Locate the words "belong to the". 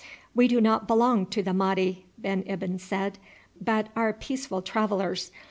0.87-1.53